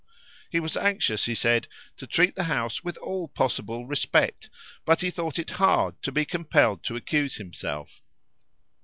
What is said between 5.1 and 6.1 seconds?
thought it hard